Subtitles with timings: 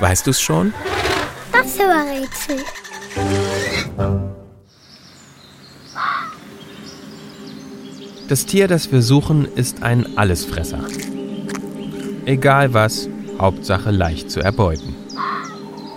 [0.00, 0.72] Weißt du es schon?
[1.52, 2.64] Das war Rätsel.
[8.28, 10.84] Das Tier, das wir suchen, ist ein Allesfresser.
[12.24, 14.94] Egal was, Hauptsache leicht zu erbeuten.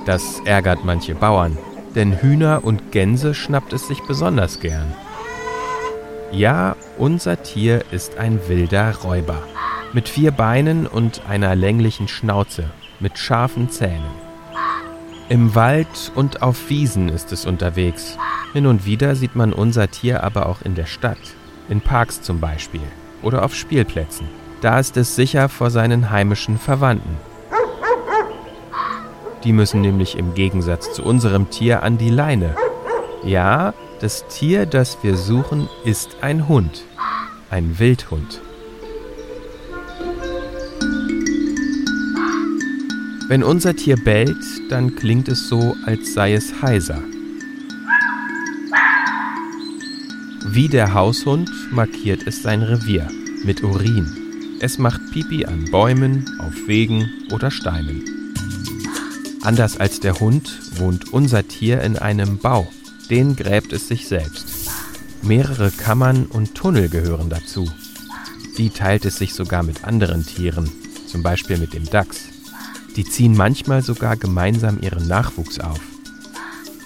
[0.06, 1.58] Das ärgert manche Bauern,
[1.96, 4.94] denn Hühner und Gänse schnappt es sich besonders gern.
[6.32, 9.44] Ja, unser Tier ist ein wilder Räuber.
[9.94, 14.12] Mit vier Beinen und einer länglichen Schnauze, mit scharfen Zähnen.
[15.30, 18.18] Im Wald und auf Wiesen ist es unterwegs.
[18.54, 21.18] Hin und wieder sieht man unser Tier aber auch in der Stadt,
[21.70, 22.82] in Parks zum Beispiel
[23.22, 24.28] oder auf Spielplätzen.
[24.62, 27.18] Da ist es sicher vor seinen heimischen Verwandten.
[29.44, 32.56] Die müssen nämlich im Gegensatz zu unserem Tier an die Leine.
[33.24, 36.84] Ja, das Tier, das wir suchen, ist ein Hund.
[37.50, 38.42] Ein Wildhund.
[43.28, 47.02] Wenn unser Tier bellt, dann klingt es so, als sei es heiser.
[50.46, 53.08] Wie der Haushund markiert es sein Revier
[53.46, 54.58] mit Urin.
[54.60, 58.04] Es macht Pipi an Bäumen, auf Wegen oder Steinen.
[59.42, 62.72] Anders als der Hund wohnt unser Tier in einem Bau.
[63.10, 64.70] Den gräbt es sich selbst.
[65.22, 67.70] Mehrere Kammern und Tunnel gehören dazu.
[68.58, 70.70] Die teilt es sich sogar mit anderen Tieren,
[71.08, 72.26] zum Beispiel mit dem Dachs.
[72.96, 75.80] Die ziehen manchmal sogar gemeinsam ihren Nachwuchs auf.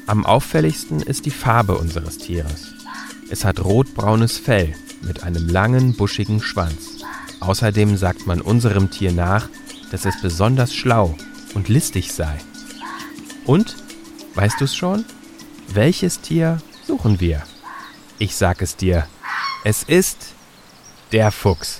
[0.05, 2.73] Am auffälligsten ist die Farbe unseres Tieres.
[3.29, 7.03] Es hat rotbraunes Fell mit einem langen, buschigen Schwanz.
[7.41, 9.49] Außerdem sagt man unserem Tier nach,
[9.91, 11.15] dass es besonders schlau
[11.53, 12.37] und listig sei.
[13.45, 13.75] Und,
[14.35, 15.05] weißt du es schon?
[15.67, 17.43] Welches Tier suchen wir?
[18.17, 19.07] Ich sag es dir.
[19.63, 20.33] Es ist
[21.11, 21.79] der Fuchs.